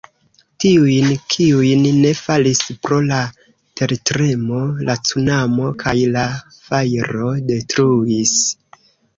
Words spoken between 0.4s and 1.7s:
Tiujn, kiuj